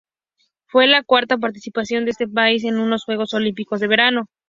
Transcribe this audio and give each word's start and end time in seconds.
Fue 0.65 0.87
la 0.87 1.03
cuarta 1.03 1.37
participación 1.37 2.05
de 2.05 2.09
ese 2.09 2.27
país 2.27 2.63
en 2.63 2.79
unos 2.79 3.03
Juegos 3.05 3.35
Olímpicos 3.35 3.79
de 3.81 3.87
verano. 3.87 4.29